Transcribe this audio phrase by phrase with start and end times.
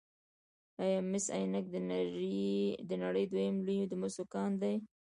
[0.83, 1.65] آیا مس عینک
[2.89, 4.75] د نړۍ دویم لوی د مسو کان دی؟